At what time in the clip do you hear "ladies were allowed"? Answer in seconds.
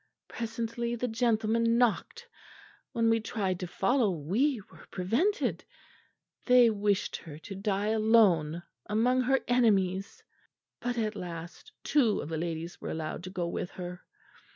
12.37-13.23